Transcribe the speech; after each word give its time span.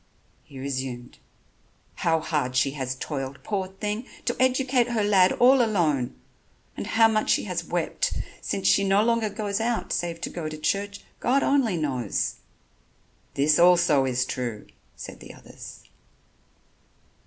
He 0.43 0.57
resumed: 0.57 1.19
"How 1.97 2.21
hard 2.21 2.55
she 2.55 2.71
has 2.71 2.95
toiled, 2.95 3.43
poor 3.43 3.67
thing, 3.67 4.07
to 4.25 4.35
educate 4.39 4.87
her 4.87 5.03
lad 5.03 5.31
all 5.33 5.61
alone, 5.61 6.15
and 6.75 6.87
how 6.87 7.07
much 7.07 7.29
she 7.29 7.43
has 7.43 7.63
wept 7.65 8.13
since 8.41 8.67
she 8.67 8.83
no 8.83 9.03
longer 9.03 9.29
goes 9.29 9.59
out, 9.61 9.93
save 9.93 10.19
to 10.21 10.31
go 10.31 10.49
to 10.49 10.57
church, 10.57 11.01
God 11.19 11.43
only 11.43 11.77
knows." 11.77 12.37
"This 13.35 13.59
also 13.59 14.05
is 14.05 14.25
true," 14.25 14.65
said 14.95 15.19
the 15.19 15.35
others. 15.35 15.83